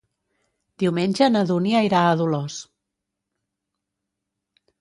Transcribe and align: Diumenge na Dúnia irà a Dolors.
Diumenge 0.83 1.27
na 1.33 1.43
Dúnia 1.51 1.83
irà 1.89 2.01
a 2.13 2.17
Dolors. 2.23 2.57